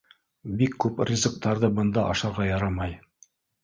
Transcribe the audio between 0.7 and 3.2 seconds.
күп ризыҡтарҙы бында ашарға ярамай.